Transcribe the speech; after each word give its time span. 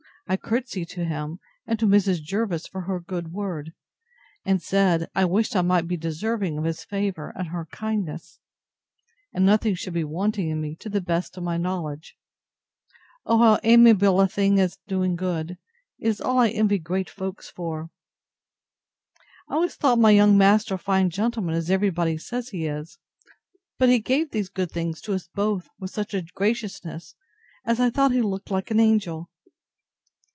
I 0.27 0.37
courtesied 0.37 0.87
to 0.91 1.03
him, 1.03 1.41
and 1.67 1.77
to 1.79 1.85
Mrs. 1.85 2.21
Jervis 2.21 2.65
for 2.65 2.79
her 2.81 3.01
good 3.01 3.33
word; 3.33 3.73
and 4.45 4.61
said, 4.61 5.09
I 5.13 5.25
wished 5.25 5.57
I 5.57 5.61
might 5.61 5.89
be 5.89 5.97
deserving 5.97 6.57
of 6.57 6.63
his 6.63 6.85
favour, 6.85 7.33
and 7.35 7.49
her 7.49 7.65
kindness: 7.65 8.39
and 9.33 9.45
nothing 9.45 9.75
should 9.75 9.91
be 9.93 10.05
wanting 10.05 10.47
in 10.47 10.61
me, 10.61 10.77
to 10.77 10.87
the 10.89 11.01
best 11.01 11.35
of 11.35 11.43
my 11.43 11.57
knowledge. 11.57 12.15
O 13.25 13.39
how 13.39 13.59
amiable 13.63 14.21
a 14.21 14.27
thing 14.27 14.57
is 14.57 14.77
doing 14.87 15.17
good!—It 15.17 15.57
is 16.07 16.21
all 16.21 16.37
I 16.39 16.47
envy 16.47 16.77
great 16.79 17.09
folks 17.09 17.49
for. 17.49 17.89
I 19.49 19.55
always 19.55 19.75
thought 19.75 19.99
my 19.99 20.11
young 20.11 20.37
master 20.37 20.75
a 20.75 20.77
fine 20.77 21.09
gentleman, 21.09 21.55
as 21.55 21.69
every 21.69 21.89
body 21.89 22.17
says 22.17 22.49
he 22.49 22.67
is: 22.67 22.99
but 23.77 23.89
he 23.89 23.99
gave 23.99 24.31
these 24.31 24.47
good 24.47 24.71
things 24.71 25.01
to 25.01 25.13
us 25.13 25.27
both 25.35 25.67
with 25.77 25.91
such 25.91 26.13
a 26.13 26.21
graciousness, 26.21 27.15
as 27.65 27.81
I 27.81 27.89
thought 27.89 28.13
he 28.13 28.21
looked 28.21 28.49
like 28.49 28.71
an 28.71 28.79
angel. 28.79 29.27